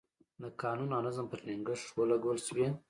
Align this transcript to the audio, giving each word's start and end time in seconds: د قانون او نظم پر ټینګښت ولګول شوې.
د 0.41 0.43
قانون 0.61 0.89
او 0.95 1.01
نظم 1.07 1.25
پر 1.31 1.39
ټینګښت 1.45 1.87
ولګول 1.95 2.39
شوې. 2.47 2.67